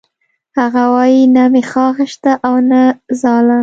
هغه 0.59 0.83
وایی 0.95 1.21
نه 1.35 1.43
مې 1.51 1.61
خاښ 1.71 1.97
شته 2.13 2.31
او 2.47 2.55
نه 2.71 2.81
ځاله 3.21 3.57